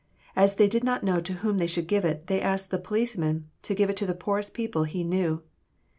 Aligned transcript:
As 0.35 0.55
they 0.55 0.67
did 0.67 0.83
not 0.83 1.03
know 1.03 1.19
to 1.19 1.33
whom 1.45 1.59
they 1.59 1.67
should 1.67 1.85
give 1.85 2.03
it, 2.03 2.25
they 2.25 2.41
asked 2.41 2.71
the 2.71 2.79
policeman 2.79 3.51
to 3.61 3.75
give 3.75 3.87
it 3.91 3.97
to 3.97 4.07
the 4.07 4.15
poorest 4.15 4.55
people 4.55 4.85
he 4.85 5.03
knew. 5.03 5.43